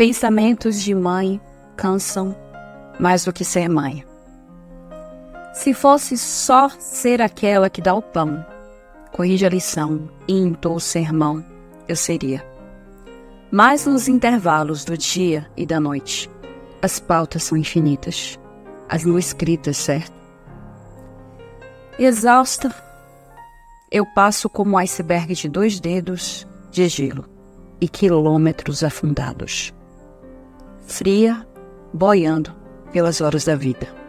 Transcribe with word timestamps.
Pensamentos 0.00 0.80
de 0.80 0.94
mãe 0.94 1.38
cansam 1.76 2.34
mais 2.98 3.26
do 3.26 3.34
que 3.34 3.44
ser 3.44 3.68
mãe. 3.68 4.02
Se 5.52 5.74
fosse 5.74 6.16
só 6.16 6.70
ser 6.70 7.20
aquela 7.20 7.68
que 7.68 7.82
dá 7.82 7.92
o 7.92 8.00
pão, 8.00 8.42
corrige 9.12 9.44
a 9.44 9.50
lição 9.50 10.08
e 10.26 10.32
entoa 10.32 10.76
o 10.76 10.80
sermão, 10.80 11.44
eu 11.86 11.94
seria. 11.94 12.42
Mas 13.50 13.84
nos 13.84 14.08
intervalos 14.08 14.86
do 14.86 14.96
dia 14.96 15.46
e 15.54 15.66
da 15.66 15.78
noite, 15.78 16.30
as 16.80 16.98
pautas 16.98 17.42
são 17.42 17.58
infinitas, 17.58 18.38
as 18.88 19.04
não 19.04 19.18
escritas, 19.18 19.76
certo? 19.76 20.18
Exausta, 21.98 22.74
eu 23.92 24.06
passo 24.14 24.48
como 24.48 24.76
um 24.76 24.78
iceberg 24.78 25.34
de 25.34 25.46
dois 25.46 25.78
dedos 25.78 26.48
de 26.70 26.88
gelo 26.88 27.26
e 27.78 27.86
quilômetros 27.86 28.82
afundados. 28.82 29.74
Fria, 30.90 31.46
boiando 31.92 32.52
pelas 32.92 33.20
horas 33.20 33.44
da 33.44 33.54
vida. 33.54 33.99